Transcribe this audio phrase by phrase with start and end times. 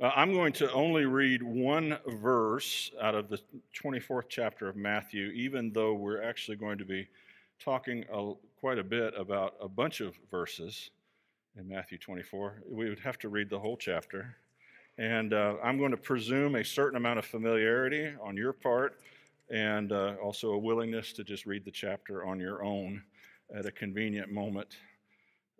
[0.00, 3.38] Uh, I'm going to only read one verse out of the
[3.74, 7.08] 24th chapter of Matthew, even though we're actually going to be
[7.62, 10.90] talking a, quite a bit about a bunch of verses
[11.56, 12.62] in Matthew 24.
[12.68, 14.34] We would have to read the whole chapter.
[14.98, 18.98] And uh, I'm going to presume a certain amount of familiarity on your part
[19.50, 23.02] and uh, also a willingness to just read the chapter on your own
[23.54, 24.76] at a convenient moment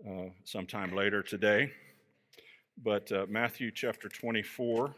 [0.09, 1.71] uh, sometime later today.
[2.81, 4.95] But uh, Matthew chapter 24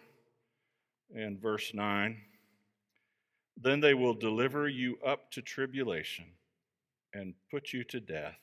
[1.14, 2.16] and verse 9
[3.61, 6.26] Then they will deliver you up to tribulation
[7.13, 8.39] and put you to death,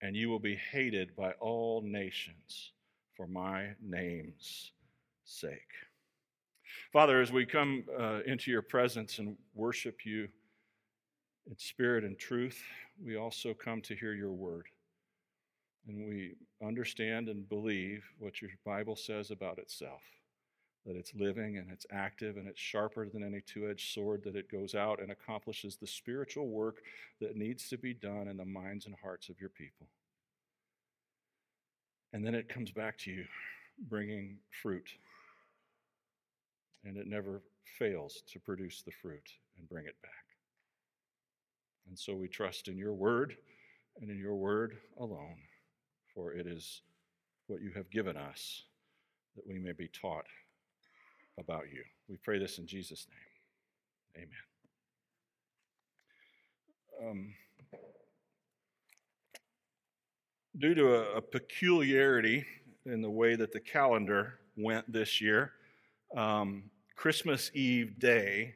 [0.00, 2.72] and you will be hated by all nations
[3.16, 4.72] for my name's
[5.24, 5.72] sake.
[6.92, 10.28] Father, as we come uh, into your presence and worship you
[11.48, 12.62] in spirit and truth,
[13.04, 14.66] we also come to hear your word
[15.88, 20.02] and we understand and believe what your Bible says about itself
[20.86, 24.36] that it's living and it's active and it's sharper than any two edged sword, that
[24.36, 26.78] it goes out and accomplishes the spiritual work
[27.20, 29.86] that needs to be done in the minds and hearts of your people.
[32.12, 33.24] And then it comes back to you,
[33.88, 34.88] bringing fruit.
[36.84, 37.42] And it never
[37.78, 40.12] fails to produce the fruit and bring it back.
[41.88, 43.36] And so we trust in your word
[44.00, 45.36] and in your word alone
[46.14, 46.82] for it is
[47.46, 48.64] what you have given us
[49.36, 50.26] that we may be taught
[51.38, 51.82] about you.
[52.08, 53.06] We pray this in Jesus'
[54.14, 54.24] name.
[54.24, 54.28] Amen.
[57.10, 57.34] Um,
[60.58, 62.44] due to a, a, peculiarity
[62.84, 65.52] in the way that the calendar went this year,
[66.16, 66.64] um,
[66.96, 68.54] Christmas Eve day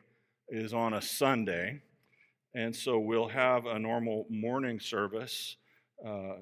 [0.48, 1.80] is on a Sunday,
[2.55, 5.56] and so we'll have a normal morning service
[6.06, 6.34] uh,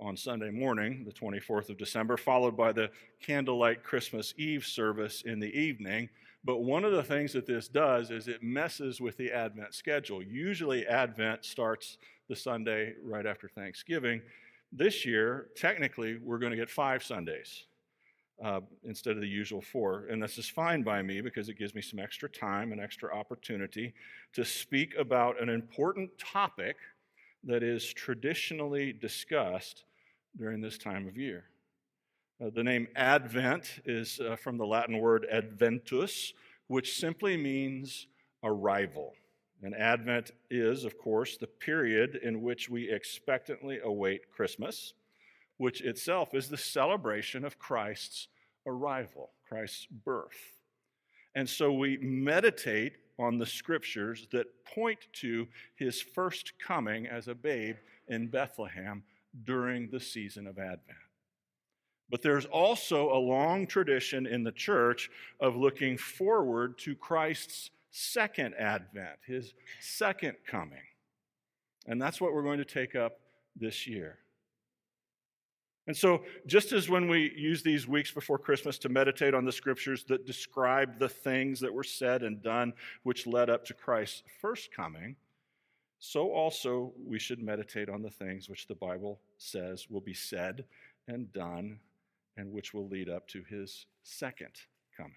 [0.00, 5.40] on Sunday morning, the 24th of December, followed by the candlelight Christmas Eve service in
[5.40, 6.08] the evening.
[6.44, 10.22] But one of the things that this does is it messes with the Advent schedule.
[10.22, 14.22] Usually, Advent starts the Sunday right after Thanksgiving.
[14.72, 17.64] This year, technically, we're going to get five Sundays
[18.42, 20.06] uh, instead of the usual four.
[20.10, 23.14] And this is fine by me because it gives me some extra time and extra
[23.14, 23.94] opportunity
[24.34, 26.76] to speak about an important topic
[27.44, 29.84] that is traditionally discussed
[30.36, 31.44] during this time of year.
[32.40, 36.32] Uh, the name Advent is uh, from the Latin word adventus,
[36.68, 38.06] which simply means
[38.44, 39.14] arrival.
[39.62, 44.94] And Advent is, of course, the period in which we expectantly await Christmas,
[45.56, 48.28] which itself is the celebration of Christ's
[48.66, 50.58] arrival, Christ's birth.
[51.34, 57.34] And so we meditate on the scriptures that point to his first coming as a
[57.34, 59.02] babe in Bethlehem
[59.44, 60.98] during the season of Advent.
[62.10, 68.54] But there's also a long tradition in the church of looking forward to Christ's second
[68.54, 70.78] advent, his second coming.
[71.86, 73.20] And that's what we're going to take up
[73.56, 74.18] this year.
[75.86, 79.52] And so, just as when we use these weeks before Christmas to meditate on the
[79.52, 82.74] scriptures that describe the things that were said and done
[83.04, 85.16] which led up to Christ's first coming,
[85.98, 90.64] so also we should meditate on the things which the Bible says will be said
[91.08, 91.80] and done
[92.36, 94.52] and which will lead up to his second
[94.96, 95.12] coming.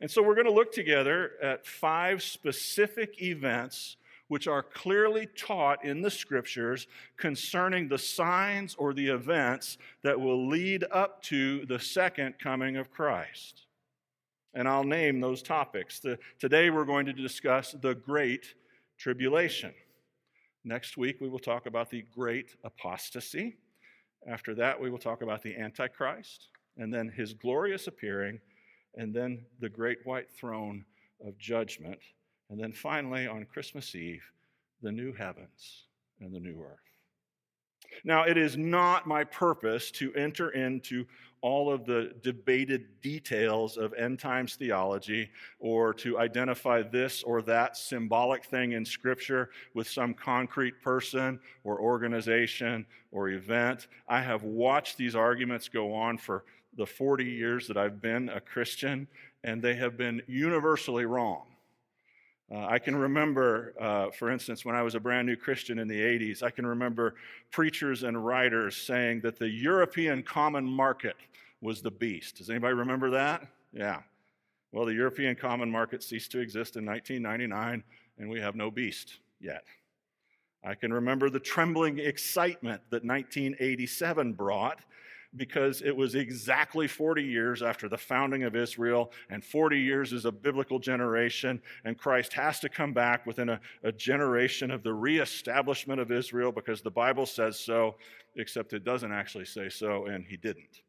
[0.00, 3.96] And so we're going to look together at five specific events
[4.28, 6.86] which are clearly taught in the scriptures
[7.16, 12.90] concerning the signs or the events that will lead up to the second coming of
[12.90, 13.62] Christ.
[14.54, 15.98] And I'll name those topics.
[16.00, 18.54] The, today we're going to discuss the Great
[18.98, 19.72] Tribulation.
[20.64, 23.56] Next week, we will talk about the great apostasy.
[24.26, 28.40] After that, we will talk about the Antichrist, and then his glorious appearing,
[28.96, 30.84] and then the great white throne
[31.24, 32.00] of judgment.
[32.50, 34.24] And then finally, on Christmas Eve,
[34.82, 35.84] the new heavens
[36.20, 36.87] and the new earth.
[38.04, 41.06] Now, it is not my purpose to enter into
[41.40, 45.30] all of the debated details of end times theology
[45.60, 51.80] or to identify this or that symbolic thing in Scripture with some concrete person or
[51.80, 53.86] organization or event.
[54.08, 56.44] I have watched these arguments go on for
[56.76, 59.08] the 40 years that I've been a Christian,
[59.44, 61.47] and they have been universally wrong.
[62.50, 65.86] Uh, I can remember, uh, for instance, when I was a brand new Christian in
[65.86, 67.14] the 80s, I can remember
[67.50, 71.16] preachers and writers saying that the European common market
[71.60, 72.36] was the beast.
[72.38, 73.46] Does anybody remember that?
[73.72, 74.00] Yeah.
[74.72, 77.82] Well, the European common market ceased to exist in 1999,
[78.18, 79.64] and we have no beast yet.
[80.64, 84.80] I can remember the trembling excitement that 1987 brought
[85.38, 90.24] because it was exactly 40 years after the founding of Israel, and 40 years is
[90.24, 94.92] a biblical generation, and Christ has to come back within a, a generation of the
[94.92, 97.96] reestablishment of Israel because the Bible says so,
[98.36, 100.82] except it doesn't actually say so, and he didn't.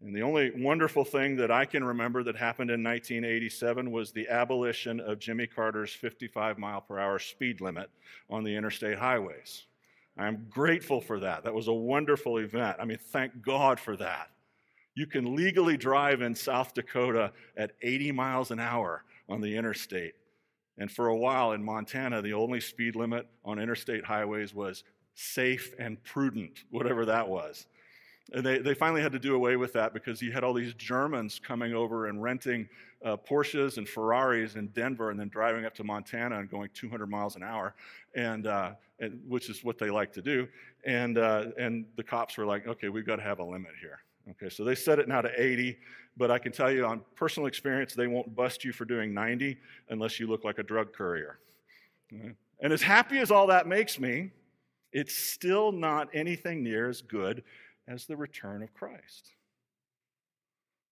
[0.00, 4.28] And the only wonderful thing that I can remember that happened in 1987 was the
[4.28, 7.90] abolition of Jimmy Carter's 55 mile per hour speed limit
[8.30, 9.64] on the interstate highways.
[10.18, 11.44] I'm grateful for that.
[11.44, 12.76] That was a wonderful event.
[12.80, 14.30] I mean, thank God for that.
[14.94, 20.14] You can legally drive in South Dakota at 80 miles an hour on the interstate.
[20.76, 24.82] And for a while in Montana, the only speed limit on interstate highways was
[25.14, 27.66] safe and prudent, whatever that was.
[28.32, 30.74] And they, they finally had to do away with that because you had all these
[30.74, 32.68] Germans coming over and renting
[33.04, 37.06] uh, Porsches and Ferraris in Denver and then driving up to Montana and going 200
[37.08, 37.74] miles an hour,
[38.14, 40.46] and, uh, and which is what they like to do.
[40.84, 44.00] And, uh, and the cops were like, okay, we've got to have a limit here.
[44.30, 45.78] Okay, so they set it now to 80,
[46.18, 49.56] but I can tell you on personal experience, they won't bust you for doing 90
[49.88, 51.38] unless you look like a drug courier.
[52.12, 52.32] Okay?
[52.60, 54.32] And as happy as all that makes me,
[54.92, 57.42] it's still not anything near as good
[57.88, 59.32] as the return of Christ.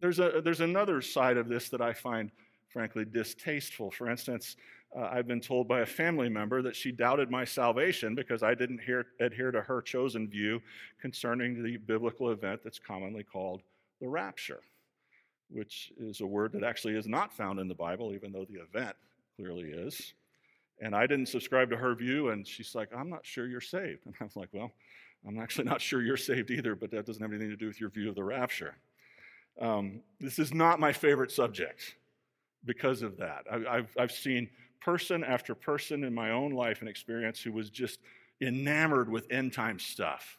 [0.00, 2.30] There's, a, there's another side of this that I find,
[2.68, 3.90] frankly, distasteful.
[3.90, 4.56] For instance,
[4.96, 8.54] uh, I've been told by a family member that she doubted my salvation because I
[8.54, 10.60] didn't hear, adhere to her chosen view
[11.00, 13.62] concerning the biblical event that's commonly called
[14.00, 14.60] the rapture,
[15.50, 18.60] which is a word that actually is not found in the Bible, even though the
[18.60, 18.96] event
[19.36, 20.14] clearly is.
[20.80, 24.00] And I didn't subscribe to her view, and she's like, I'm not sure you're saved.
[24.06, 24.72] And I was like, Well,
[25.26, 27.80] I'm actually not sure you're saved either, but that doesn't have anything to do with
[27.80, 28.76] your view of the rapture.
[29.60, 31.96] Um, this is not my favorite subject
[32.64, 33.44] because of that.
[33.50, 34.48] I, have I've seen
[34.80, 38.00] person after person in my own life and experience who was just
[38.40, 40.38] enamored with end time stuff,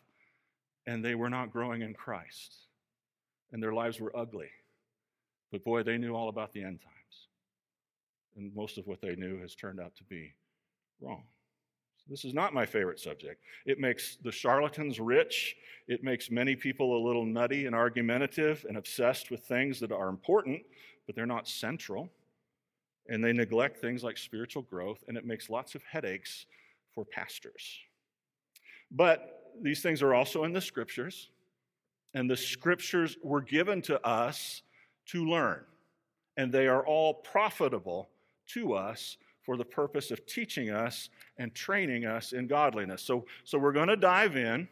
[0.86, 2.56] and they were not growing in Christ,
[3.52, 4.50] and their lives were ugly.
[5.52, 6.94] But boy, they knew all about the end times.
[8.36, 10.34] And most of what they knew has turned out to be
[11.02, 11.24] wrong.
[12.10, 13.42] This is not my favorite subject.
[13.66, 15.56] It makes the charlatans rich.
[15.88, 20.08] It makes many people a little nutty and argumentative and obsessed with things that are
[20.08, 20.62] important,
[21.06, 22.10] but they're not central.
[23.10, 26.46] And they neglect things like spiritual growth, and it makes lots of headaches
[26.94, 27.80] for pastors.
[28.92, 31.30] But these things are also in the scriptures,
[32.14, 34.62] and the scriptures were given to us
[35.08, 35.64] to learn,
[36.36, 38.10] and they are all profitable
[38.48, 43.02] to us for the purpose of teaching us and training us in godliness.
[43.02, 44.68] So, so we're going to dive in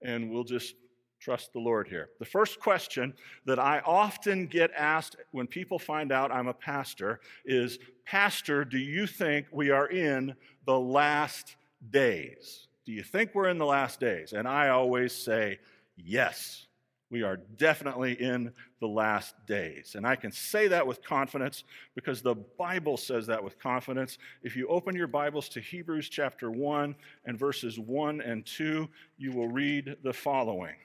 [0.00, 0.74] and we'll just
[1.20, 2.08] trust the Lord here.
[2.18, 3.12] The first question
[3.44, 8.78] that I often get asked when people find out I'm a pastor is Pastor, do
[8.78, 11.56] you think we are in the last
[11.90, 12.68] days?
[12.86, 14.32] Do you think we're in the last days?
[14.32, 15.58] And I always say,
[15.98, 16.68] Yes.
[17.10, 19.94] We are definitely in the last days.
[19.96, 21.64] And I can say that with confidence
[21.96, 24.16] because the Bible says that with confidence.
[24.44, 29.32] If you open your Bibles to Hebrews chapter 1 and verses 1 and 2, you
[29.32, 30.76] will read the following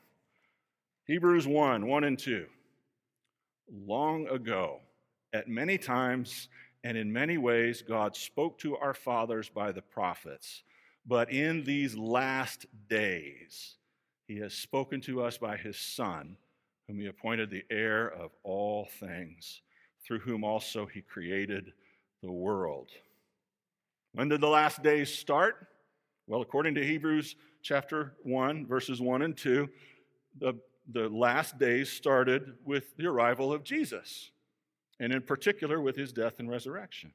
[1.06, 2.48] Hebrews 1 1 and 2.
[3.86, 4.80] Long ago,
[5.31, 6.50] at many times
[6.83, 10.63] and in many ways, God spoke to our fathers by the prophets.
[11.06, 13.75] But in these last days,
[14.27, 16.38] he has spoken to us by his Son,
[16.88, 19.62] whom he appointed the heir of all things,
[20.05, 21.74] through whom also he created
[22.22, 22.89] the world.
[24.13, 25.67] When did the last days start?
[26.27, 29.70] Well, according to Hebrews chapter 1, verses 1 and 2,
[30.39, 30.53] the,
[30.91, 34.32] the last days started with the arrival of Jesus,
[35.00, 37.12] and in particular with his death and resurrection.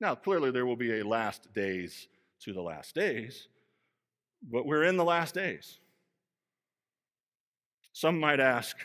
[0.00, 2.08] Now, clearly, there will be a last days
[2.40, 3.48] to the last days,
[4.42, 5.78] but we're in the last days.
[7.98, 8.76] Some might ask,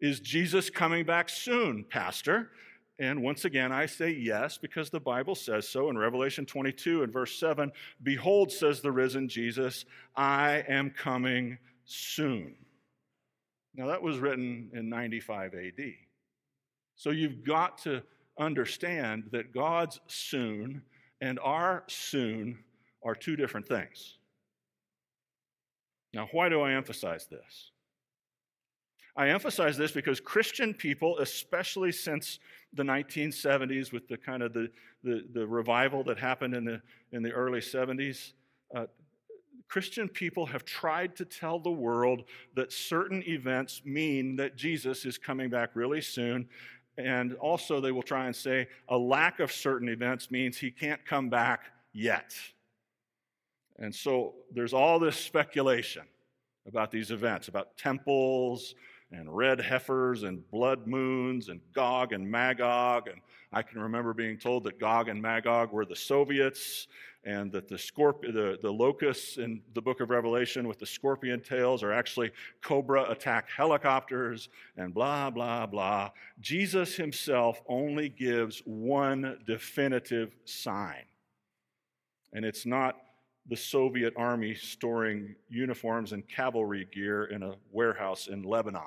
[0.00, 2.52] Is Jesus coming back soon, Pastor?
[3.00, 7.12] And once again, I say yes because the Bible says so in Revelation 22 and
[7.12, 7.72] verse 7
[8.04, 12.54] Behold, says the risen Jesus, I am coming soon.
[13.74, 15.84] Now, that was written in 95 AD.
[16.94, 18.00] So you've got to
[18.38, 20.82] understand that God's soon
[21.20, 22.60] and our soon
[23.02, 24.18] are two different things.
[26.12, 27.72] Now, why do I emphasize this?
[29.16, 32.40] I emphasize this because Christian people, especially since
[32.72, 34.70] the 1970s with the kind of the,
[35.04, 38.32] the, the revival that happened in the, in the early 70s,
[38.74, 38.86] uh,
[39.68, 45.16] Christian people have tried to tell the world that certain events mean that Jesus is
[45.16, 46.48] coming back really soon.
[46.98, 51.04] And also, they will try and say a lack of certain events means he can't
[51.04, 52.34] come back yet.
[53.78, 56.02] And so there's all this speculation.
[56.66, 58.74] about these events, about temples
[59.18, 63.08] and red heifers and blood moons and Gog and Magog.
[63.08, 63.20] And
[63.52, 66.88] I can remember being told that Gog and Magog were the Soviets
[67.24, 71.40] and that the, scorp- the, the locusts in the book of Revelation with the scorpion
[71.40, 76.10] tails are actually cobra attack helicopters and blah, blah, blah.
[76.40, 81.04] Jesus himself only gives one definitive sign.
[82.32, 82.96] And it's not
[83.46, 88.82] the Soviet army storing uniforms and cavalry gear in a warehouse in Lebanon.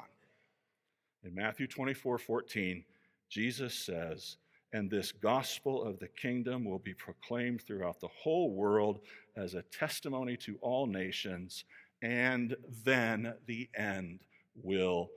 [1.27, 2.85] In Matthew 24 14,
[3.29, 4.37] Jesus says,
[4.71, 9.01] And this gospel of the kingdom will be proclaimed throughout the whole world
[9.35, 11.65] as a testimony to all nations,
[12.01, 12.55] and
[12.85, 14.21] then the end
[14.63, 15.09] will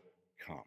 [0.45, 0.64] come.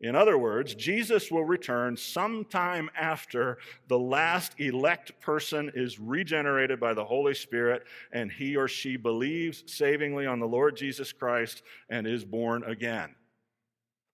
[0.00, 3.58] In other words, Jesus will return sometime after
[3.88, 7.82] the last elect person is regenerated by the Holy Spirit
[8.12, 13.16] and he or she believes savingly on the Lord Jesus Christ and is born again.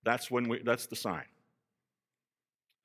[0.05, 1.25] That's when we that's the sign.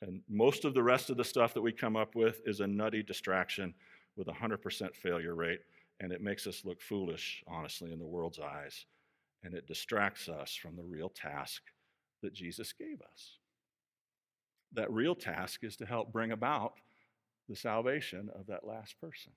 [0.02, 2.68] And most of the rest of the stuff that we come up with is a
[2.68, 3.74] nutty distraction
[4.16, 5.62] with a 100% failure rate
[6.00, 8.86] and it makes us look foolish honestly in the world's eyes
[9.44, 11.62] and it distracts us from the real task
[12.22, 13.38] that Jesus gave us.
[14.74, 16.74] That real task is to help bring about
[17.48, 19.32] the salvation of that last person.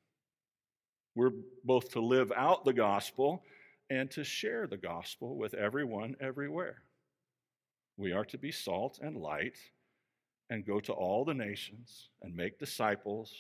[1.15, 1.33] We're
[1.65, 3.45] both to live out the gospel
[3.89, 6.83] and to share the gospel with everyone everywhere.
[8.01, 9.59] We are to be salt and light
[10.49, 13.31] and go to all the nations and make disciples,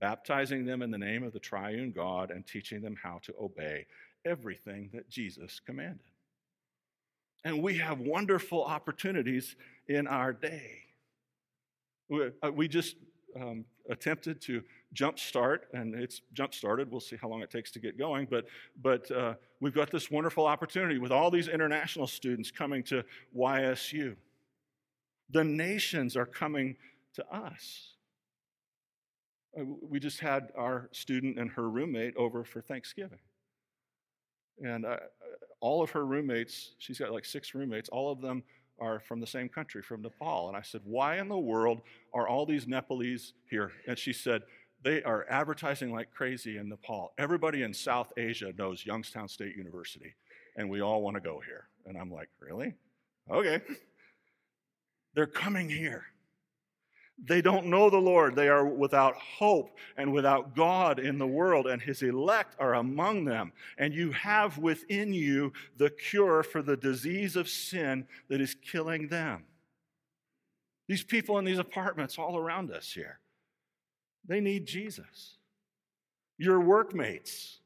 [0.00, 3.84] baptizing them in the name of the triune God and teaching them how to obey
[4.24, 6.06] everything that Jesus commanded.
[7.44, 9.56] And we have wonderful opportunities
[9.86, 10.78] in our day.
[12.08, 12.96] We, uh, just
[13.38, 16.90] um, attempted to jump start, and it's jump started.
[16.90, 18.46] We'll see how long it takes to get going, but,
[18.82, 23.04] but uh, we've got this wonderful opportunity with all these international students coming to
[23.36, 24.16] YSU.
[25.30, 26.76] The nations are coming
[27.14, 27.94] to us.
[29.58, 33.18] Uh, we just had our student and her roommate over for Thanksgiving.
[34.62, 34.96] And uh,
[35.60, 38.42] all of her roommates, she's got like six roommates, all of them
[38.78, 40.48] are from the same country, from Nepal.
[40.48, 41.80] And I said, Why in the world
[42.12, 43.72] are all these Nepalese here?
[43.86, 44.42] And she said,
[44.82, 47.12] They are advertising like crazy in Nepal.
[47.18, 50.14] Everybody in South Asia knows Youngstown State University,
[50.56, 51.68] and we all want to go here.
[51.86, 52.74] And I'm like, Really?
[53.30, 53.60] Okay.
[55.14, 56.06] They're coming here.
[57.24, 58.34] They don't know the Lord.
[58.34, 63.24] They are without hope and without God in the world, and His elect are among
[63.24, 63.52] them.
[63.78, 69.08] And you have within you the cure for the disease of sin that is killing
[69.08, 69.44] them.
[70.88, 73.20] These people in these apartments all around us here,
[74.26, 75.36] they need Jesus.
[76.38, 77.58] Your workmates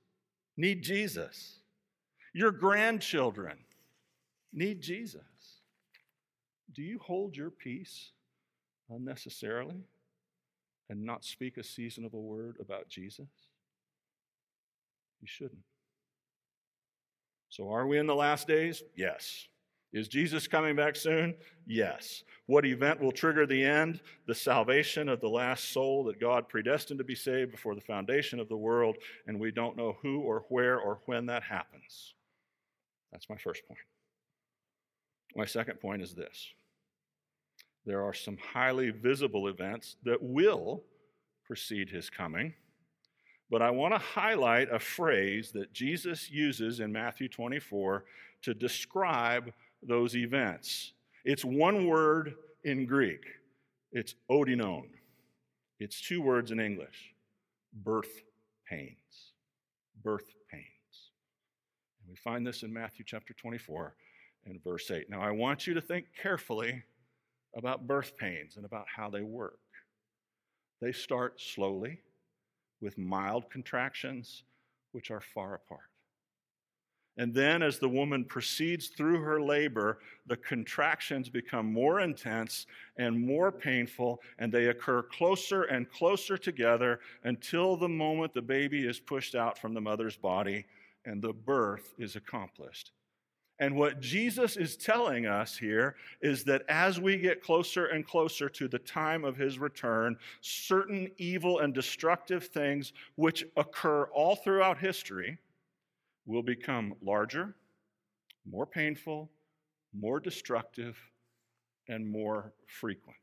[0.57, 1.57] need Jesus.
[2.33, 3.57] Your grandchildren
[4.53, 5.23] need Jesus.
[6.75, 8.11] Do you hold your peace?
[8.91, 9.77] unnecessarily
[10.89, 13.29] and not speak a seasonable word about Jesus?
[15.21, 15.63] You shouldn't.
[17.49, 18.83] So, are we in the last days?
[18.97, 19.49] Yes.
[19.97, 21.35] Is Jesus coming back soon?
[21.67, 22.23] Yes.
[22.45, 24.03] What event will trigger the end?
[24.27, 28.39] The salvation of the last soul that God predestined to be saved before the foundation
[28.39, 32.13] of the world, and we don't know who or where or when that happens.
[33.11, 33.81] That's my first point.
[35.35, 36.47] My second point is this
[37.87, 40.83] there are some highly visible events that will
[41.47, 42.53] precede his coming.
[43.49, 48.05] But I want to highlight a phrase that Jesus uses in Matthew 24
[48.43, 49.53] to describe
[49.83, 50.93] those events.
[51.25, 53.25] It's one word in Greek,
[53.93, 54.89] it's odinon.
[55.79, 57.15] It's two words in English
[57.85, 58.23] birth
[58.69, 59.33] pains.
[60.03, 60.65] Birth pains.
[62.01, 63.95] And we find this in Matthew chapter 24
[64.47, 65.11] and verse 8.
[65.11, 66.83] Now, I want you to think carefully
[67.57, 69.59] about birth pains and about how they work.
[70.81, 72.01] They start slowly
[72.81, 74.45] with mild contractions,
[74.93, 75.91] which are far apart.
[77.19, 82.67] And then, as the woman proceeds through her labor, the contractions become more intense
[82.99, 88.87] and more painful, and they occur closer and closer together until the moment the baby
[88.87, 90.67] is pushed out from the mother's body
[91.07, 92.93] and the birth is accomplished.
[93.59, 98.51] And what Jesus is telling us here is that as we get closer and closer
[98.51, 104.77] to the time of his return, certain evil and destructive things which occur all throughout
[104.77, 105.39] history
[106.27, 107.55] will become larger,
[108.45, 109.31] more painful,
[109.99, 110.97] more destructive,
[111.89, 113.17] and more frequent.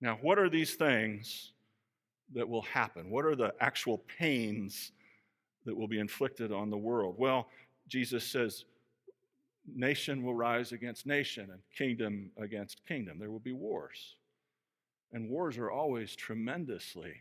[0.00, 1.52] Now, what are these things
[2.34, 3.10] that will happen?
[3.10, 4.92] What are the actual pains
[5.64, 7.14] that will be inflicted on the world?
[7.16, 7.48] Well,
[7.86, 8.64] Jesus says,
[9.72, 13.18] nation will rise against nation and kingdom against kingdom.
[13.18, 14.16] There will be wars.
[15.12, 17.14] And wars are always tremendously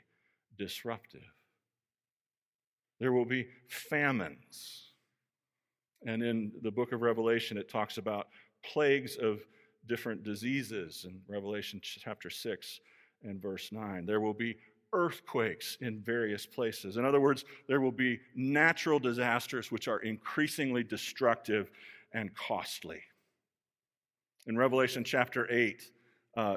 [0.57, 1.21] disruptive.
[3.01, 4.91] There will be famines.
[6.05, 8.27] And in the book of Revelation, it talks about
[8.63, 9.39] plagues of
[9.87, 12.79] different diseases in Revelation chapter 6
[13.23, 14.05] and verse 9.
[14.05, 14.55] There will be
[14.93, 16.97] earthquakes in various places.
[16.97, 21.71] In other words, there will be natural disasters which are increasingly destructive
[22.13, 23.01] and costly.
[24.45, 25.91] In Revelation chapter 8,
[26.37, 26.55] uh,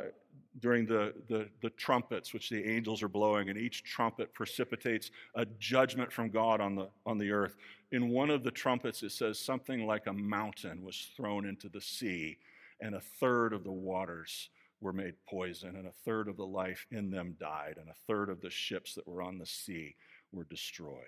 [0.61, 5.45] during the, the, the, trumpets which the angels are blowing, and each trumpet precipitates a
[5.59, 7.57] judgment from God on the, on the earth.
[7.91, 11.81] In one of the trumpets, it says something like a mountain was thrown into the
[11.81, 12.39] sea,
[12.81, 14.49] and a third of the waters
[14.81, 18.29] were made poison, and a third of the life in them died, and a third
[18.29, 19.97] of the ships that were on the sea
[20.33, 21.03] were destroyed.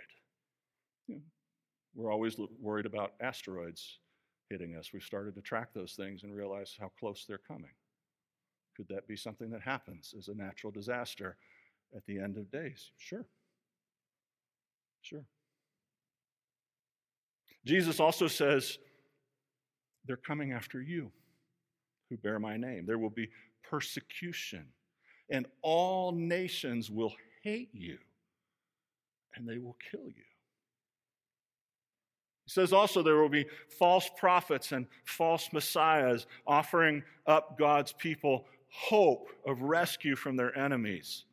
[1.94, 3.98] We're always worried about asteroids
[4.50, 4.92] hitting us.
[4.92, 7.70] We've started to track those things and realize how close they're coming.
[8.76, 11.36] Could that be something that happens as a natural disaster
[11.96, 12.90] at the end of days?
[12.98, 13.24] Sure.
[15.00, 15.24] Sure.
[17.64, 18.78] Jesus also says,
[20.06, 21.10] They're coming after you
[22.10, 22.84] who bear my name.
[22.86, 23.28] There will be
[23.62, 24.66] persecution,
[25.30, 27.98] and all nations will hate you,
[29.34, 30.24] and they will kill you.
[32.44, 33.46] He says also there will be
[33.78, 38.44] false prophets and false messiahs offering up God's people
[38.76, 41.24] hope of rescue from their enemies.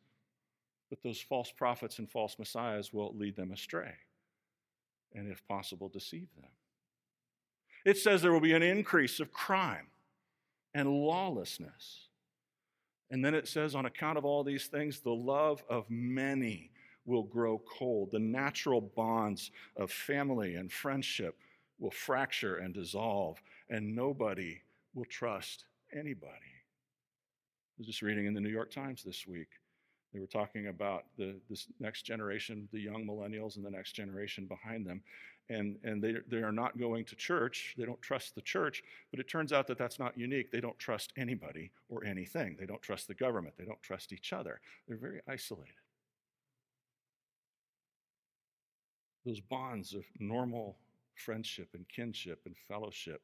[0.90, 3.94] But those false prophets and false messiahs will lead them astray
[5.14, 6.50] and, if possible, deceive them.
[7.84, 9.88] It says there will be an increase of crime
[10.72, 12.08] and lawlessness.
[13.10, 16.70] And then it says, on account of all these things, the love of many
[17.04, 18.10] will grow cold.
[18.10, 21.36] The natural bonds of family and friendship
[21.78, 24.62] will fracture and dissolve, and nobody
[24.94, 26.53] will trust anybody.
[27.76, 29.48] I was just reading in the New York Times this week.
[30.12, 34.46] They were talking about the this next generation, the young millennials, and the next generation
[34.46, 35.02] behind them.
[35.50, 37.74] And, and they, they are not going to church.
[37.76, 38.84] They don't trust the church.
[39.10, 40.52] But it turns out that that's not unique.
[40.52, 42.56] They don't trust anybody or anything.
[42.58, 43.56] They don't trust the government.
[43.58, 44.60] They don't trust each other.
[44.86, 45.74] They're very isolated.
[49.26, 50.76] Those bonds of normal
[51.16, 53.20] friendship and kinship and fellowship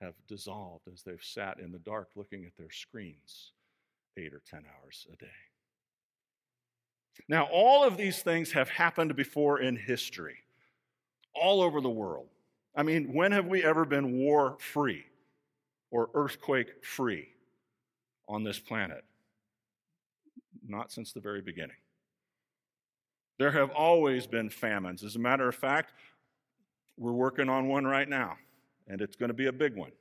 [0.00, 3.52] have dissolved as they've sat in the dark looking at their screens
[4.16, 5.26] eight or 10 hours a day.
[7.28, 10.38] Now, all of these things have happened before in history,
[11.34, 12.26] all over the world.
[12.76, 15.04] I mean, when have we ever been war free
[15.90, 17.28] or earthquake free
[18.28, 19.04] on this planet?
[20.66, 21.76] Not since the very beginning.
[23.38, 25.02] There have always been famines.
[25.02, 25.92] As a matter of fact,
[26.96, 28.36] we're working on one right now,
[28.88, 29.92] and it's going to be a big one.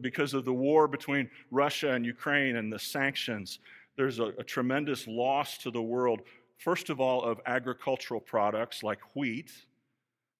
[0.00, 3.60] Because of the war between Russia and Ukraine and the sanctions,
[3.96, 6.22] there's a, a tremendous loss to the world,
[6.58, 9.52] first of all, of agricultural products like wheat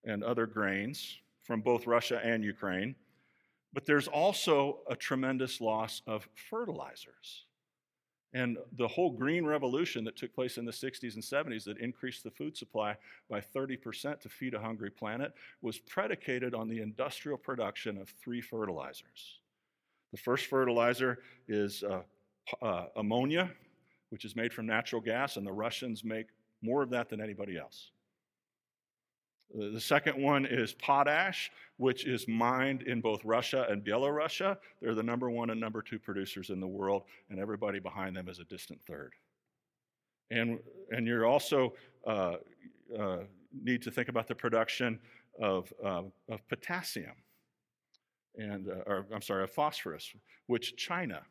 [0.05, 2.95] and other grains from both Russia and Ukraine.
[3.73, 7.47] But there's also a tremendous loss of fertilizers.
[8.33, 12.23] And the whole green revolution that took place in the 60s and 70s that increased
[12.23, 12.97] the food supply
[13.29, 18.41] by 30% to feed a hungry planet was predicated on the industrial production of three
[18.41, 19.41] fertilizers.
[20.13, 22.03] The first fertilizer is uh,
[22.63, 23.51] uh, ammonia,
[24.11, 26.27] which is made from natural gas, and the Russians make
[26.63, 27.91] more of that than anybody else.
[29.55, 34.57] Uh, the second one is potash, which is mined in both Russia and Belarusia.
[34.81, 38.29] They're the number one and number two producers in the world, and everybody behind them
[38.29, 39.15] is a distant third.
[40.31, 40.61] And,
[40.91, 41.75] and you also
[42.07, 42.37] uh,
[42.99, 43.19] uh,
[43.53, 45.01] need to think about the production
[45.41, 47.17] of, uh, of potassium,
[48.37, 50.13] and, uh, or I'm sorry, of phosphorus,
[50.47, 51.23] which China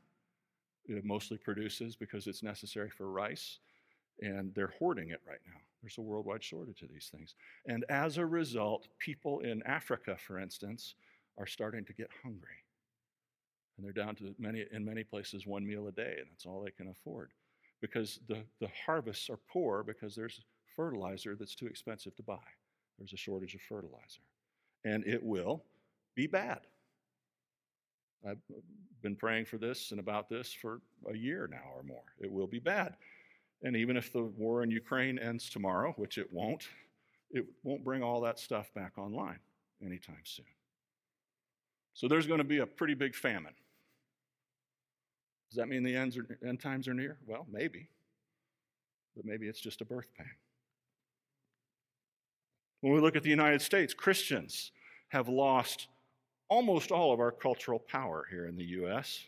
[0.89, 3.60] uh, mostly produces because it's necessary for rice,
[4.21, 5.62] and they're hoarding it right now.
[5.81, 7.35] There's a worldwide shortage of these things.
[7.65, 10.95] And as a result, people in Africa, for instance,
[11.37, 12.63] are starting to get hungry.
[13.77, 16.61] And they're down to many, in many places one meal a day, and that's all
[16.61, 17.31] they can afford.
[17.79, 20.41] Because the, the harvests are poor because there's
[20.75, 22.37] fertilizer that's too expensive to buy.
[22.97, 24.21] There's a shortage of fertilizer.
[24.83, 25.63] And it will
[26.13, 26.59] be bad.
[28.27, 28.41] I've
[29.01, 32.03] been praying for this and about this for a year now or more.
[32.19, 32.95] It will be bad.
[33.62, 36.67] And even if the war in Ukraine ends tomorrow, which it won't,
[37.32, 39.39] it won't bring all that stuff back online
[39.86, 40.45] anytime soon.
[41.93, 43.54] So there's going to be a pretty big famine.
[45.50, 47.17] Does that mean the ends are, end times are near?
[47.28, 47.89] Well, maybe.
[49.15, 50.28] But maybe it's just a birth pang.
[52.82, 54.72] When we look at the United States, Christians
[55.10, 55.88] have lost
[56.48, 59.26] almost all of our cultural power here in the U.S.,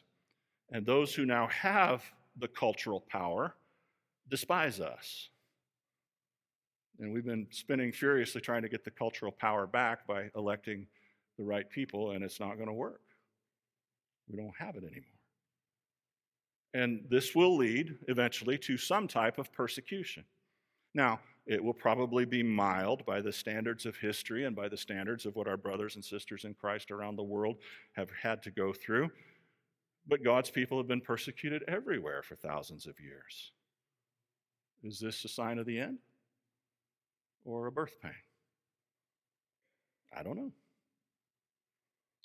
[0.71, 2.03] and those who now have
[2.39, 3.53] the cultural power
[4.29, 5.29] despise us.
[6.99, 10.87] And we've been spinning furiously trying to get the cultural power back by electing
[11.37, 13.01] the right people, and it's not going to work.
[14.29, 15.03] We don't have it anymore.
[16.73, 20.23] And this will lead eventually to some type of persecution.
[20.93, 25.25] Now, it will probably be mild by the standards of history and by the standards
[25.25, 27.57] of what our brothers and sisters in Christ around the world
[27.93, 29.09] have had to go through.
[30.07, 33.51] But God's people have been persecuted everywhere for thousands of years.
[34.83, 35.99] Is this a sign of the end
[37.45, 38.11] or a birth pain?
[40.15, 40.51] I don't know.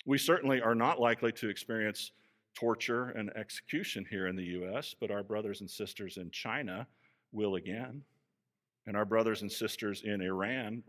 [0.05, 2.11] We certainly are not likely to experience
[2.55, 6.87] torture and execution here in the U.S., but our brothers and sisters in China
[7.31, 8.01] will again.
[8.85, 10.81] And our brothers and sisters in Iran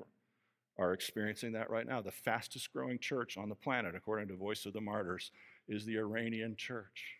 [0.78, 2.00] are experiencing that right now.
[2.00, 5.32] The fastest growing church on the planet, according to Voice of the Martyrs,
[5.68, 7.16] is the Iranian church.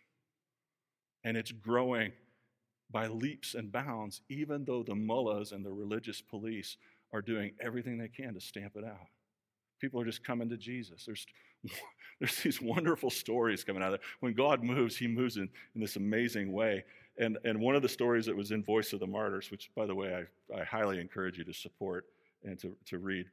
[1.23, 2.13] And it's growing
[2.91, 6.77] by leaps and bounds, even though the mullahs and the religious police
[7.13, 9.07] are doing everything they can to stamp it out.
[9.79, 11.05] People are just coming to Jesus.
[11.05, 11.25] There's,
[12.19, 14.07] there's these wonderful stories coming out of there.
[14.19, 16.83] When God moves, He moves in, in this amazing way.
[17.17, 19.85] And, and one of the stories that was in Voice of the Martyrs, which, by
[19.85, 22.05] the way, I, I highly encourage you to support
[22.43, 23.25] and to, to read,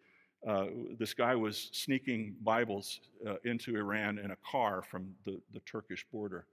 [0.47, 0.67] uh,
[0.99, 6.07] this guy was sneaking Bibles uh, into Iran in a car from the, the Turkish
[6.13, 6.47] border.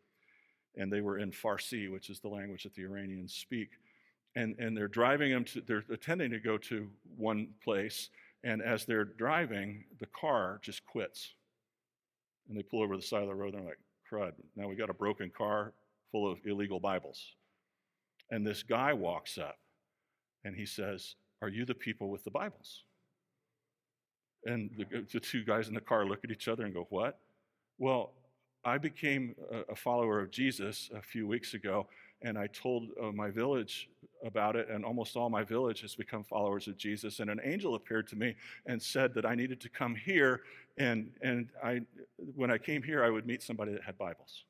[0.77, 3.69] And they were in Farsi, which is the language that the Iranians speak.
[4.35, 8.09] And, and they're driving them to, they're attending to go to one place.
[8.43, 11.33] And as they're driving, the car just quits.
[12.49, 13.53] And they pull over the side of the road.
[13.53, 13.79] And they're like,
[14.11, 15.73] crud, now we got a broken car
[16.11, 17.35] full of illegal Bibles.
[18.31, 19.57] And this guy walks up
[20.43, 22.83] and he says, Are you the people with the Bibles?
[24.45, 27.19] And the, the, two guys in the car look at each other and go, What?
[27.77, 28.13] Well,
[28.65, 29.35] I became
[29.69, 31.87] a, follower of Jesus a few weeks ago,
[32.21, 33.89] and I told uh, my village
[34.23, 37.19] about it, and almost all my village has become followers of Jesus.
[37.19, 40.41] And an angel appeared to me and said that I needed to come here,
[40.77, 41.81] and, and I,
[42.35, 44.45] when I came here, I would meet somebody that had Bibles.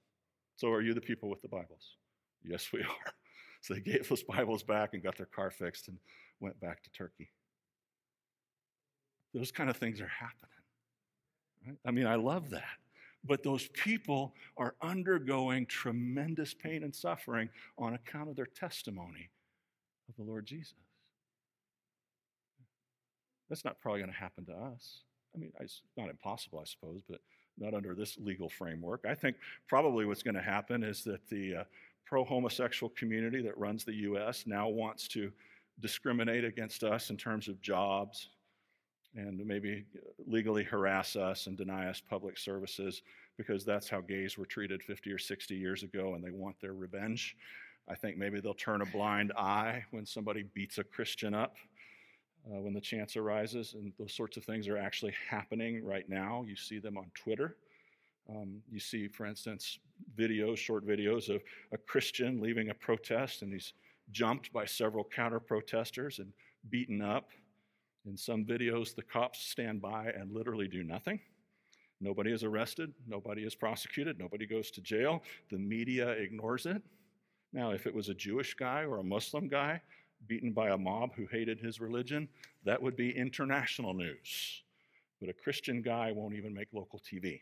[0.58, 1.96] So, are you the people with the Bibles?
[2.44, 3.14] Yes, we are.
[3.62, 5.98] So, they gave those Bibles back and got their car fixed and
[6.40, 7.32] went back to Turkey.
[9.34, 10.50] Those kind of things are happening.
[11.66, 11.78] Right?
[11.84, 12.78] I mean, I love that.
[13.26, 19.30] But those people are undergoing tremendous pain and suffering on account of their testimony
[20.10, 20.74] of the Lord Jesus.
[23.50, 25.02] That's not probably going to happen to us.
[25.36, 27.20] I mean, it's not impossible, I suppose, but
[27.58, 29.06] not under this legal framework.
[29.08, 31.64] I think probably what's going to happen is that the uh,
[32.06, 34.46] pro homosexual community that runs the U.S.
[34.46, 35.32] now wants to
[35.80, 38.30] discriminate against us in terms of jobs,
[39.16, 39.86] and maybe
[40.26, 43.02] legally harass us and deny us public services
[43.38, 46.74] because that's how gays were treated 50 or 60 years ago and they want their
[46.74, 47.36] revenge.
[47.88, 51.56] I think maybe they'll turn a blind eye when somebody beats a Christian up
[52.48, 53.74] uh, when the chance arises.
[53.74, 56.44] And those sorts of things are actually happening right now.
[56.48, 57.58] You see them on Twitter.
[58.30, 59.80] Um, you see, for instance,
[60.18, 61.42] videos, short videos of
[61.74, 63.74] a Christian leaving a protest and he's
[64.12, 66.32] jumped by several counter protesters and
[66.70, 67.30] beaten up.
[68.06, 71.20] In some videos, the cops stand by and literally do nothing.
[72.02, 75.24] Nobody is arrested, nobody is prosecuted, nobody goes to jail.
[75.50, 76.82] The media ignores it.
[77.54, 79.82] Now, if it was a Jewish guy or a Muslim guy
[80.28, 82.28] beaten by a mob who hated his religion,
[82.66, 84.64] that would be international news.
[85.22, 87.42] But a Christian guy won't even make local TV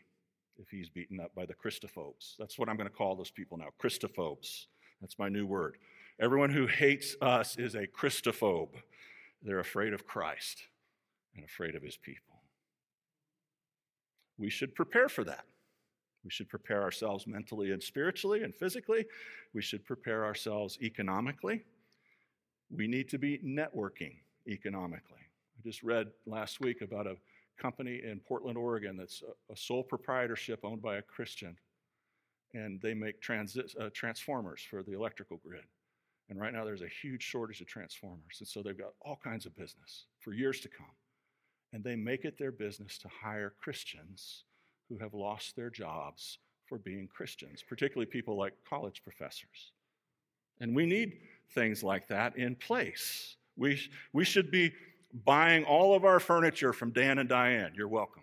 [0.58, 2.36] if he's beaten up by the Christophobes.
[2.38, 4.66] That's what I'm going to call those people now Christophobes.
[5.00, 5.78] That's my new word.
[6.20, 8.74] Everyone who hates us is a Christophobe.
[9.42, 10.62] They're afraid of Christ
[11.34, 12.42] and afraid of his people.
[14.38, 15.44] We should prepare for that.
[16.24, 19.06] We should prepare ourselves mentally and spiritually and physically.
[19.52, 21.64] We should prepare ourselves economically.
[22.70, 25.18] We need to be networking economically.
[25.18, 27.16] I just read last week about a
[27.60, 31.56] company in Portland, Oregon that's a, sole proprietorship owned by a Christian.
[32.54, 35.64] And they make transit, uh, transformers for the electrical grid.
[36.32, 38.38] And right now, there's a huge shortage of transformers.
[38.38, 40.86] And so they've got all kinds of business for years to come.
[41.74, 44.44] And they make it their business to hire Christians
[44.88, 49.72] who have lost their jobs for being Christians, particularly people like college professors.
[50.58, 51.18] And we need
[51.54, 53.36] things like that in place.
[53.58, 53.78] We,
[54.14, 54.72] we should be
[55.26, 57.72] buying all of our furniture from Dan and Diane.
[57.76, 58.22] You're welcome.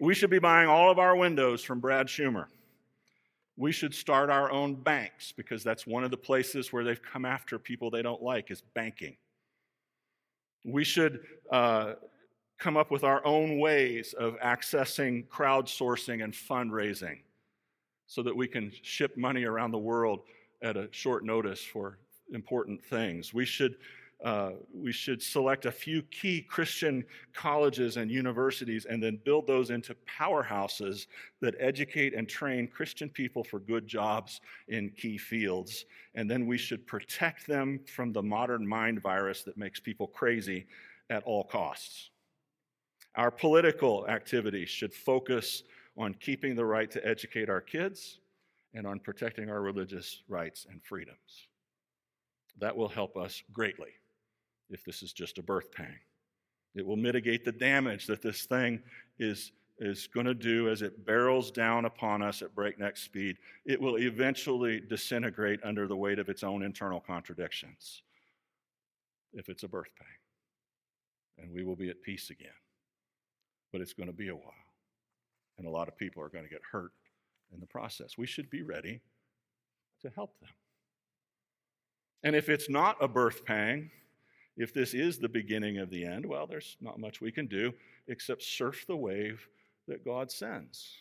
[0.00, 2.46] We should be buying all of our windows from Brad Schumer
[3.58, 7.24] we should start our own banks because that's one of the places where they've come
[7.24, 9.16] after people they don't like is banking.
[10.64, 11.94] We should uh,
[12.58, 17.18] come up with our own ways of accessing crowdsourcing and fundraising
[18.06, 20.20] so that we can ship money around the world
[20.62, 21.98] at a short notice for
[22.32, 23.34] important things.
[23.34, 23.74] We should
[24.24, 27.04] uh, we should select a few key Christian
[27.34, 31.06] colleges and universities and then build those into powerhouses
[31.40, 35.84] that educate and train Christian people for good jobs in key fields.
[36.16, 40.66] And then we should protect them from the modern mind virus that makes people crazy
[41.10, 42.10] at all costs.
[43.14, 45.62] Our political activities should focus
[45.96, 48.18] on keeping the right to educate our kids
[48.74, 51.48] and on protecting our religious rights and freedoms.
[52.58, 53.90] That will help us greatly
[54.70, 55.98] if this is just a birth pang.
[56.74, 58.80] It will mitigate the damage that this thing
[59.18, 63.36] is, is going to do as it barrels down upon us at breakneck speed.
[63.64, 68.02] It will eventually disintegrate under the weight of its own internal contradictions
[69.32, 71.44] if it's a birth pang.
[71.44, 72.50] And we will be at peace again.
[73.72, 74.52] But it's going to be a while.
[75.58, 76.92] And a lot of people are going to get hurt
[77.52, 78.16] in the process.
[78.16, 79.00] We should be ready
[80.02, 80.50] to help them.
[82.22, 83.90] And if it's not a birth pang,
[84.58, 87.72] if this is the beginning of the end, well, there's not much we can do
[88.08, 89.48] except surf the wave
[89.86, 90.96] that God sends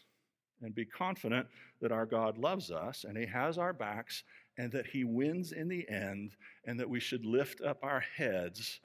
[0.61, 1.47] and be confident
[1.81, 4.23] that our God loves us and He has our backs
[4.59, 8.79] and that He wins in the end and that we should lift up our heads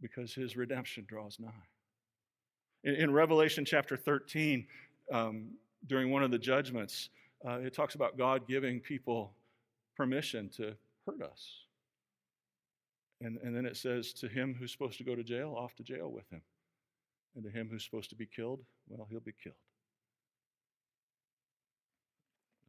[0.00, 1.50] because His redemption draws nigh.
[2.84, 4.66] In, in Revelation chapter 13,
[5.12, 5.48] um,
[5.86, 7.10] during one of the judgments,
[7.46, 9.32] uh, it talks about God giving people
[9.94, 10.74] permission to
[11.06, 11.65] hurt us.
[13.20, 15.82] And, and then it says, to him who's supposed to go to jail, off to
[15.82, 16.42] jail with him.
[17.34, 19.56] And to him who's supposed to be killed, well, he'll be killed.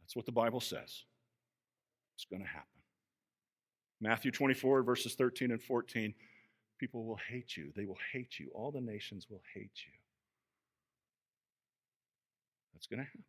[0.01, 1.03] That's what the Bible says.
[2.15, 2.67] It's going to happen.
[3.99, 6.13] Matthew 24, verses 13 and 14
[6.79, 7.71] people will hate you.
[7.75, 8.49] They will hate you.
[8.53, 9.93] All the nations will hate you.
[12.73, 13.23] That's going to happen.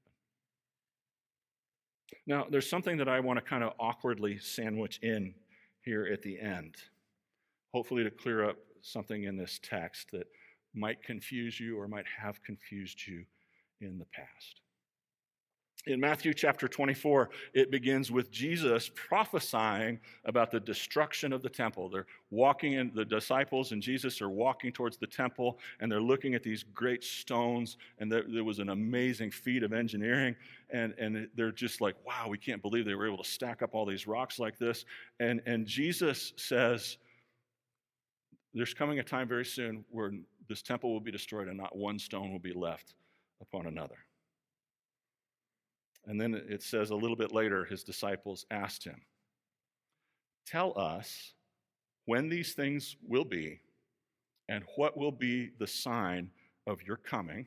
[2.26, 5.35] Now, there's something that I want to kind of awkwardly sandwich in
[5.83, 6.76] here at the end
[7.72, 10.26] hopefully to clear up something in this text that
[10.74, 13.24] might confuse you or might have confused you
[13.81, 14.61] in the past.
[15.87, 21.88] In Matthew chapter 24, it begins with Jesus prophesying about the destruction of the temple.
[21.88, 26.35] They're walking in, the disciples and Jesus are walking towards the temple, and they're looking
[26.35, 30.37] at these great stones, and there, there was an amazing feat of engineering.
[30.70, 33.74] And, and they're just like, wow, we can't believe they were able to stack up
[33.74, 34.85] all these rocks like this.
[35.20, 36.98] And, and Jesus says,
[38.59, 40.12] there's coming a time very soon where
[40.49, 42.94] this temple will be destroyed and not one stone will be left
[43.40, 43.99] upon another.
[46.07, 49.01] And then it says a little bit later, his disciples asked him,
[50.47, 51.35] Tell us
[52.07, 53.61] when these things will be
[54.49, 56.31] and what will be the sign
[56.66, 57.47] of your coming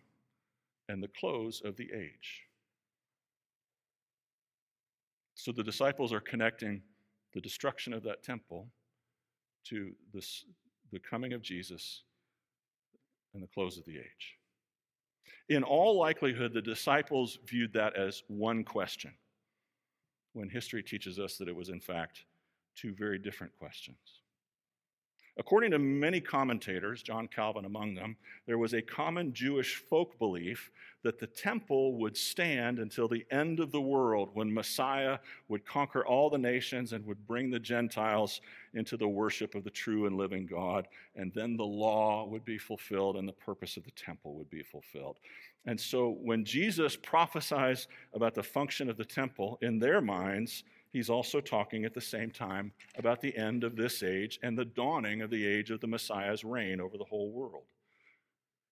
[0.88, 2.43] and the close of the age.
[5.34, 6.84] So the disciples are connecting
[7.34, 8.67] the destruction of that temple
[9.65, 10.45] to this,
[10.91, 12.04] the coming of Jesus
[13.34, 14.38] and the close of the age.
[15.49, 19.13] In all likelihood, the disciples viewed that as one question,
[20.34, 22.25] when history teaches us that it was, in fact,
[22.75, 24.20] two very different questions.
[25.38, 30.72] According to many commentators, John Calvin among them, there was a common Jewish folk belief
[31.04, 36.06] that the temple would stand until the end of the world when Messiah would conquer
[36.06, 38.41] all the nations and would bring the Gentiles
[38.74, 40.88] into the worship of the true and living God.
[41.15, 44.63] And then the law would be fulfilled and the purpose of the temple would be
[44.63, 45.17] fulfilled.
[45.65, 51.10] And so when Jesus prophesies about the function of the temple in their minds, he's
[51.10, 55.21] also talking at the same time about the end of this age and the dawning
[55.21, 57.63] of the age of the Messiah's reign over the whole world.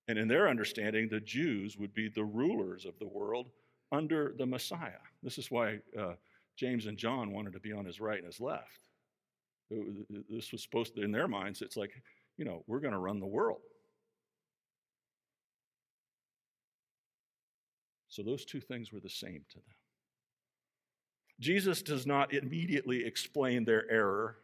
[0.08, 3.50] And in their understanding, the Jews would be the rulers of the world
[3.92, 5.02] under the Messiah.
[5.24, 6.14] This is why uh,
[6.56, 8.90] James and John wanted to be on his right and his left.
[10.30, 11.92] This was supposed to, in their minds, it's like,
[12.38, 13.62] you know, we're going to run the world.
[18.08, 19.79] So those two things were the same to them.
[21.40, 24.38] Jesus does not immediately explain their error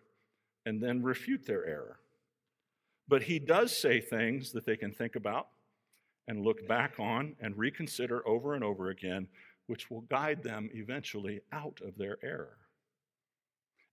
[0.66, 2.00] and then refute their error.
[3.08, 5.48] But he does say things that they can think about
[6.28, 9.28] and look back on and reconsider over and over again,
[9.68, 12.58] which will guide them eventually out of their error.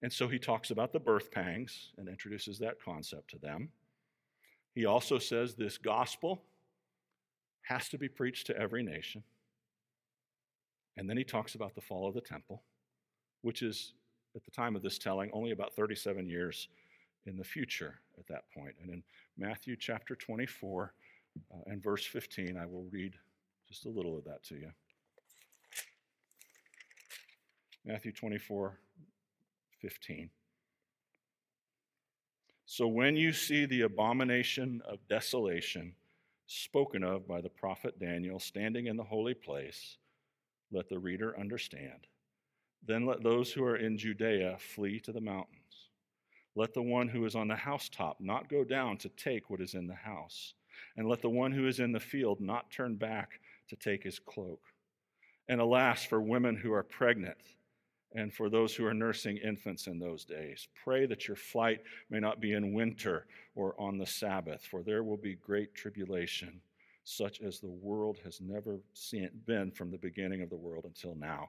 [0.01, 3.69] And so he talks about the birth pangs and introduces that concept to them.
[4.75, 6.43] He also says this gospel
[7.63, 9.23] has to be preached to every nation.
[10.97, 12.63] And then he talks about the fall of the temple
[13.43, 13.93] which is,
[14.35, 16.69] at the time of this telling, only about 37 years
[17.27, 18.75] in the future at that point.
[18.83, 19.03] And in
[19.37, 20.93] Matthew chapter 24
[21.53, 23.15] uh, and verse 15, I will read
[23.69, 24.71] just a little of that to you.
[27.85, 28.79] Matthew 24,
[29.81, 30.31] 15.
[32.65, 35.95] So when you see the abomination of desolation
[36.47, 39.97] spoken of by the prophet Daniel standing in the holy place,
[40.71, 42.07] let the reader understand.
[42.87, 45.89] Then let those who are in Judea flee to the mountains.
[46.55, 49.75] Let the one who is on the housetop not go down to take what is
[49.75, 50.55] in the house,
[50.97, 54.19] and let the one who is in the field not turn back to take his
[54.19, 54.61] cloak.
[55.49, 57.39] And alas, for women who are pregnant
[58.15, 60.69] and for those who are nursing infants in those days.
[60.85, 65.03] Pray that your flight may not be in winter or on the Sabbath, for there
[65.03, 66.61] will be great tribulation,
[67.05, 71.15] such as the world has never seen, been from the beginning of the world until
[71.15, 71.49] now,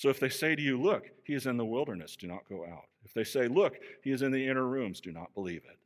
[0.00, 2.64] So if they say to you, Look, he is in the wilderness, do not go
[2.64, 2.86] out.
[3.04, 5.78] If they say, Look, he is in the inner rooms, do not believe it.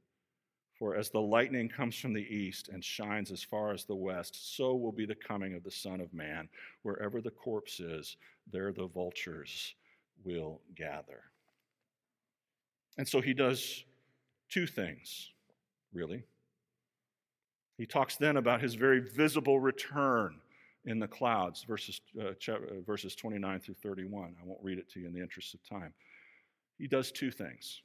[0.79, 4.57] For as the lightning comes from the east and shines as far as the west,
[4.57, 6.49] so will be the coming of the Son of Man.
[6.83, 8.17] Wherever the corpse is,
[8.53, 9.75] there the vultures
[10.23, 11.25] will gather.
[12.97, 13.83] And so he does
[14.49, 15.33] two things,
[15.93, 16.23] really.
[17.79, 20.37] He talks then about his very visible return
[20.87, 24.37] in the clouds, verses, uh, uh, verses 29 through 31.
[24.41, 25.95] I won't read it to you in the interest of time.
[26.79, 27.83] He does two things.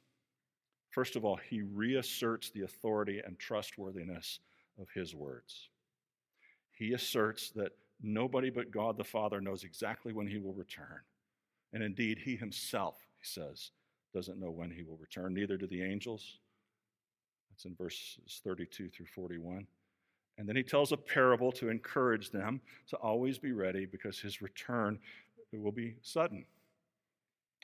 [0.90, 4.40] First of all, he reasserts the authority and trustworthiness
[4.80, 5.68] of his words.
[6.72, 11.00] He asserts that nobody but God the Father knows exactly when he will return.
[11.72, 13.70] And indeed, he himself, he says,
[14.12, 16.38] doesn't know when he will return, neither do the angels.
[17.50, 19.66] That's in verses 32 through 41.
[20.40, 24.40] And then he tells a parable to encourage them to always be ready because his
[24.40, 24.98] return
[25.52, 26.46] will be sudden.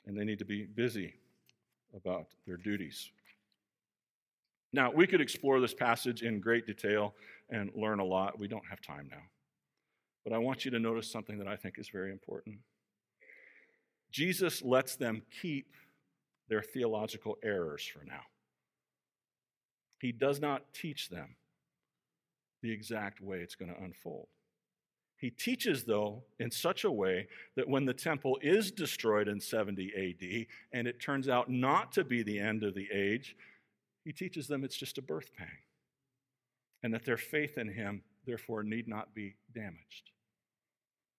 [0.05, 1.15] And they need to be busy
[1.95, 3.09] about their duties.
[4.73, 7.15] Now, we could explore this passage in great detail
[7.49, 8.37] and learn a lot.
[8.37, 9.23] We don't have time now.
[10.23, 12.59] But I want you to notice something that I think is very important.
[14.11, 15.73] Jesus lets them keep
[16.47, 18.21] their theological errors for now.
[19.99, 21.37] He does not teach them
[22.61, 24.27] the exact way it's going to unfold.
[25.17, 29.91] He teaches, though, in such a way that when the temple is destroyed in 70
[29.95, 33.35] AD and it turns out not to be the end of the age,
[34.03, 35.47] he teaches them it's just a birth pang
[36.83, 40.11] and that their faith in him, therefore, need not be damaged.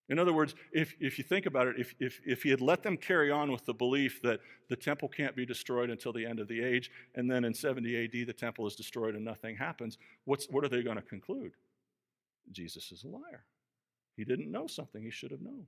[0.09, 2.83] In other words, if, if you think about it, if, if, if he had let
[2.83, 6.41] them carry on with the belief that the temple can't be destroyed until the end
[6.41, 9.99] of the age, and then in 70 AD the temple is destroyed and nothing happens,
[10.25, 11.53] what's, what are they going to conclude?
[12.51, 13.45] Jesus is a liar.
[14.17, 15.67] He didn't know something he should have known.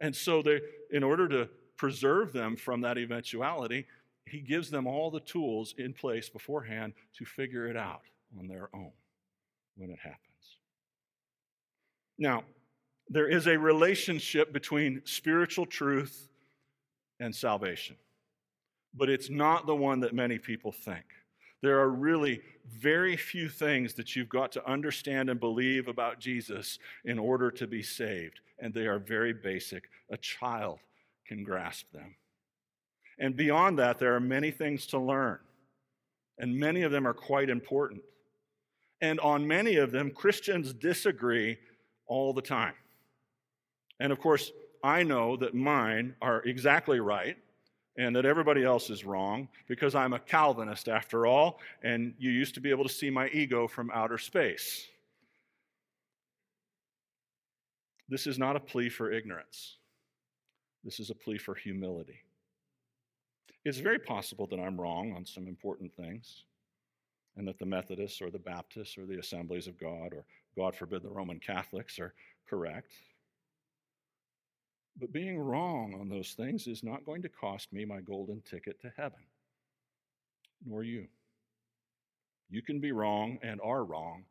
[0.00, 0.60] And so, they,
[0.92, 3.86] in order to preserve them from that eventuality,
[4.26, 8.02] he gives them all the tools in place beforehand to figure it out
[8.38, 8.92] on their own
[9.76, 10.18] when it happens.
[12.18, 12.44] Now,
[13.10, 16.28] there is a relationship between spiritual truth
[17.20, 17.96] and salvation,
[18.94, 21.04] but it's not the one that many people think.
[21.62, 26.78] There are really very few things that you've got to understand and believe about Jesus
[27.04, 29.88] in order to be saved, and they are very basic.
[30.10, 30.78] A child
[31.26, 32.14] can grasp them.
[33.18, 35.38] And beyond that, there are many things to learn,
[36.38, 38.02] and many of them are quite important.
[39.00, 41.58] And on many of them, Christians disagree
[42.06, 42.74] all the time.
[44.00, 47.36] And of course, I know that mine are exactly right
[47.96, 52.54] and that everybody else is wrong because I'm a Calvinist after all, and you used
[52.54, 54.86] to be able to see my ego from outer space.
[58.08, 59.78] This is not a plea for ignorance,
[60.84, 62.20] this is a plea for humility.
[63.64, 66.44] It's very possible that I'm wrong on some important things,
[67.36, 70.24] and that the Methodists or the Baptists or the Assemblies of God, or
[70.56, 72.14] God forbid the Roman Catholics, are
[72.48, 72.92] correct.
[75.00, 78.80] But being wrong on those things is not going to cost me my golden ticket
[78.80, 79.20] to heaven,
[80.66, 81.06] nor you.
[82.50, 84.24] You can be wrong and are wrong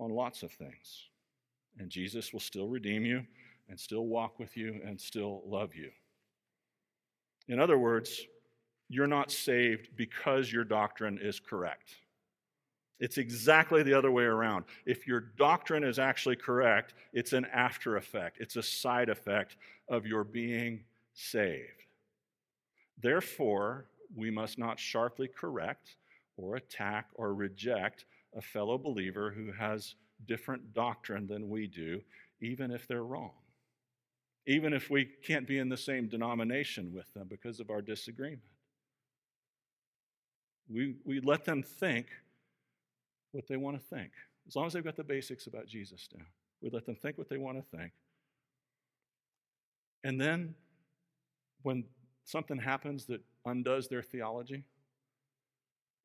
[0.00, 1.08] on lots of things,
[1.78, 3.26] and Jesus will still redeem you
[3.68, 5.90] and still walk with you and still love you.
[7.48, 8.22] In other words,
[8.88, 11.96] you're not saved because your doctrine is correct.
[13.00, 14.64] It's exactly the other way around.
[14.86, 19.56] If your doctrine is actually correct, it's an after effect, it's a side effect
[19.88, 21.84] of your being saved.
[23.00, 25.96] Therefore, we must not sharply correct
[26.36, 28.04] or attack or reject
[28.36, 29.94] a fellow believer who has
[30.26, 32.00] different doctrine than we do,
[32.40, 33.32] even if they're wrong.
[34.46, 38.42] Even if we can't be in the same denomination with them because of our disagreement.
[40.68, 42.06] We, we let them think
[43.32, 44.12] what they want to think,
[44.46, 46.26] as long as they've got the basics about Jesus down.
[46.62, 47.92] We let them think what they want to think.
[50.04, 50.54] And then,
[51.62, 51.84] when
[52.24, 54.62] something happens that undoes their theology,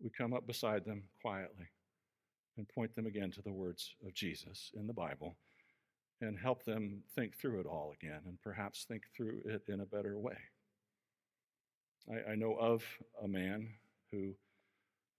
[0.02, 1.68] we come up beside them quietly
[2.58, 5.36] and point them again to the words of Jesus in the Bible
[6.22, 9.86] and help them think through it all again and perhaps think through it in a
[9.86, 10.38] better way.
[12.10, 12.84] I, I know of
[13.24, 13.70] a man
[14.12, 14.34] who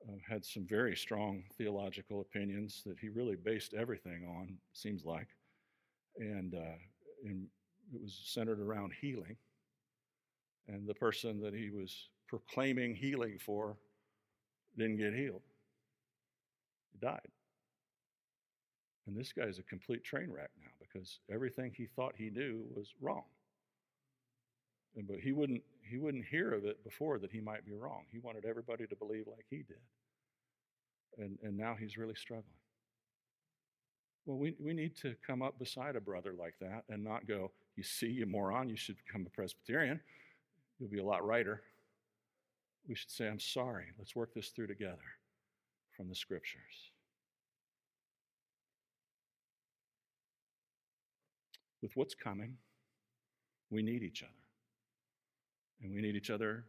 [0.08, 5.28] uh, had some very strong theological opinions that he really based everything on, seems like.
[6.18, 6.78] And, uh,
[7.24, 7.46] and
[7.94, 9.36] it was centered around healing.
[10.68, 13.76] And the person that he was proclaiming healing for
[14.78, 15.42] didn't get healed,
[16.92, 17.28] he died.
[19.06, 22.94] And this guy's a complete train wreck now because everything he thought he knew was
[23.00, 23.24] wrong.
[24.96, 28.04] And, but he wouldn't, he wouldn't hear of it before that he might be wrong.
[28.12, 29.80] He wanted everybody to believe like he did.
[31.18, 32.44] And, and now he's really struggling.
[34.26, 37.50] Well, we, we need to come up beside a brother like that and not go,
[37.80, 40.02] You see, you moron, you should become a Presbyterian.
[40.78, 41.62] You'll be a lot righter.
[42.86, 43.86] We should say, I'm sorry.
[43.98, 44.98] Let's work this through together
[45.96, 46.90] from the scriptures.
[51.80, 52.58] With what's coming,
[53.70, 54.32] we need each other.
[55.82, 56.66] And we need each other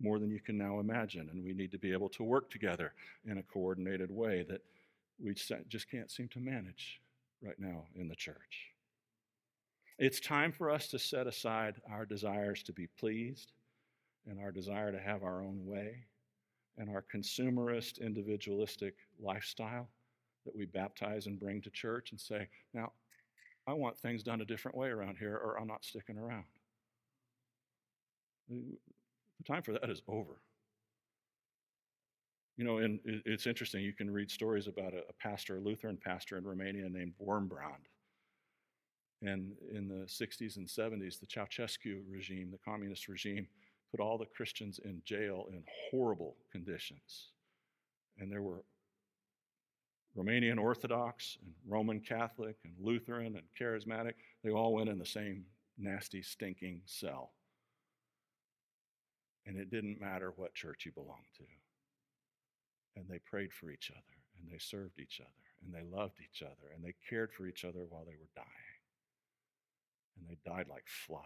[0.00, 1.28] more than you can now imagine.
[1.32, 2.92] And we need to be able to work together
[3.24, 4.62] in a coordinated way that
[5.20, 7.00] we just can't seem to manage
[7.42, 8.71] right now in the church.
[9.98, 13.52] It's time for us to set aside our desires to be pleased
[14.26, 16.06] and our desire to have our own way
[16.78, 19.88] and our consumerist, individualistic lifestyle
[20.44, 22.92] that we baptize and bring to church and say, now,
[23.66, 26.44] I want things done a different way around here or I'm not sticking around.
[28.48, 30.40] The time for that is over.
[32.56, 33.82] You know, and it's interesting.
[33.82, 37.86] You can read stories about a, pastor, a Lutheran pastor in Romania named Wurmbrand.
[39.22, 43.46] And in the 60s and 70s, the Ceausescu regime, the communist regime,
[43.90, 47.28] put all the Christians in jail in horrible conditions.
[48.18, 48.64] And there were
[50.16, 54.14] Romanian Orthodox and Roman Catholic and Lutheran and Charismatic.
[54.42, 55.44] They all went in the same
[55.78, 57.32] nasty, stinking cell.
[59.46, 61.44] And it didn't matter what church you belonged to.
[62.96, 64.02] And they prayed for each other,
[64.38, 65.30] and they served each other,
[65.64, 68.71] and they loved each other, and they cared for each other while they were dying.
[70.16, 71.22] And they died like flies.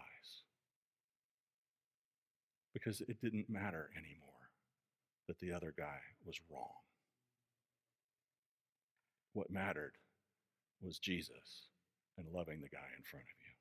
[2.73, 4.27] Because it didn't matter anymore
[5.27, 6.75] that the other guy was wrong.
[9.33, 9.93] What mattered
[10.81, 11.69] was Jesus
[12.17, 13.53] and loving the guy in front of you.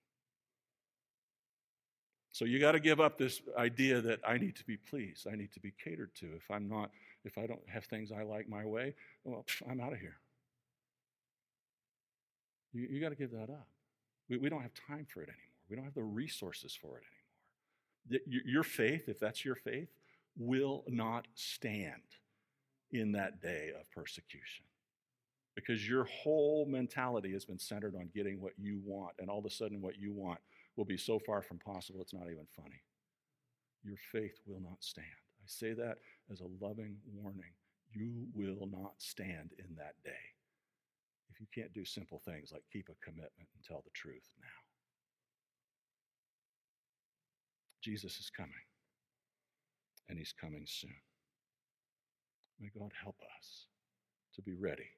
[2.33, 5.37] So you got to give up this idea that I need to be pleased, I
[5.37, 6.27] need to be catered to.
[6.37, 6.91] If I'm not,
[7.25, 10.19] if I don't have things I like my way, well, I'm out of here.
[12.75, 13.67] You, you got to give that up.
[14.29, 15.43] We, we don't have time for it anymore.
[15.69, 17.05] We don't have the resources for it
[18.09, 18.43] anymore.
[18.45, 19.89] Your faith, if that's your faith,
[20.37, 22.03] will not stand
[22.93, 24.65] in that day of persecution
[25.57, 29.47] because your whole mentality has been centered on getting what you want, and all of
[29.47, 30.39] a sudden, what you want
[30.77, 32.83] will be so far from possible it's not even funny.
[33.83, 35.07] Your faith will not stand.
[35.41, 35.99] I say that
[36.31, 37.53] as a loving warning.
[37.93, 40.36] You will not stand in that day
[41.37, 44.47] if you can't do simple things like keep a commitment and tell the truth now.
[47.83, 48.53] Jesus is coming,
[50.09, 50.95] and he's coming soon.
[52.59, 53.67] May God help us
[54.35, 54.89] to be ready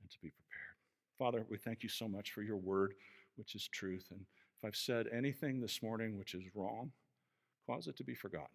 [0.00, 0.76] and to be prepared.
[1.16, 2.94] Father, we thank you so much for your word,
[3.36, 4.08] which is truth.
[4.10, 6.90] And if I've said anything this morning which is wrong,
[7.68, 8.48] cause it to be forgotten.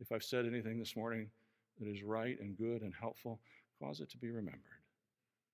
[0.00, 1.28] If I've said anything this morning
[1.78, 3.40] that is right and good and helpful,
[3.80, 4.77] cause it to be remembered.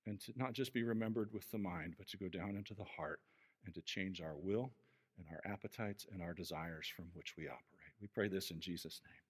[0.05, 2.83] And to not just be remembered with the mind, but to go down into the
[2.83, 3.19] heart
[3.65, 4.71] and to change our will
[5.17, 7.93] and our appetites and our desires from which we operate.
[8.01, 9.24] We pray this in Jesus' name.